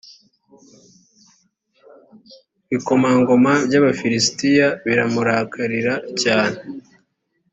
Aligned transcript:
ibikomangoma 2.71 3.53
by’ 3.67 3.75
abafilisitiya 3.79 4.67
biramurakarira 4.85 5.93
cyane 6.21 6.57